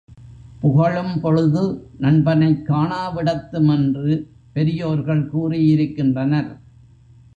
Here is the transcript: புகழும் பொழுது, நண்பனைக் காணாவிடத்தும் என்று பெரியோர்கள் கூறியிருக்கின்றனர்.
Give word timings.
புகழும் 0.59 1.19
பொழுது, 1.19 1.89
நண்பனைக் 1.99 2.69
காணாவிடத்தும் 2.69 3.69
என்று 3.75 4.29
பெரியோர்கள் 4.53 5.29
கூறியிருக்கின்றனர். 5.33 6.57